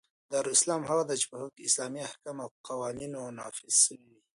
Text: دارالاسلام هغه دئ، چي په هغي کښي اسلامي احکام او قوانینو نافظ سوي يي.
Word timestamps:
دارالاسلام 0.31 0.81
هغه 0.89 1.03
دئ، 1.09 1.15
چي 1.21 1.25
په 1.31 1.35
هغي 1.39 1.51
کښي 1.55 1.67
اسلامي 1.69 1.99
احکام 2.09 2.37
او 2.45 2.49
قوانینو 2.67 3.21
نافظ 3.39 3.73
سوي 3.85 4.03
يي. 4.13 4.19